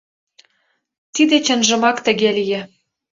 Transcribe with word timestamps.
Тиде 1.13 1.37
чынжымак 1.45 1.97
тыге 2.05 2.29
лие. 2.37 2.61